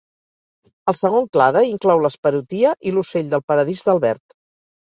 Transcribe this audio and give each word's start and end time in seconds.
El 0.91 0.95
segon 0.99 1.27
clade 1.37 1.63
inclou 1.73 2.01
les 2.07 2.17
Parotia 2.25 2.73
i 2.93 2.97
l'ocell 2.97 3.31
del 3.37 3.47
paradís 3.53 3.87
d'Albert. 3.87 4.39